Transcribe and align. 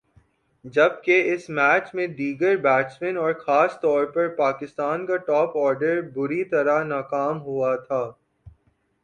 جبکہ 0.65 1.31
اس 1.33 1.49
میچ 1.49 1.93
میں 1.95 2.07
دیگر 2.13 2.55
بیٹسمین 2.57 3.17
اور 3.17 3.33
خاص 3.39 3.79
طور 3.81 4.05
پر 4.05 4.27
پاکستان 4.37 5.05
کا 5.05 5.17
ٹاپ 5.27 5.57
آرڈر 5.57 6.01
بری 6.13 6.43
طرح 6.45 6.83
ناکام 6.85 7.41
ہوا 7.41 7.75
تھا۔ 7.77 8.03